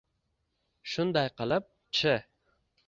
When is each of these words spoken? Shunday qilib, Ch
Shunday 0.93 1.31
qilib, 1.43 1.71
Ch 1.99 2.19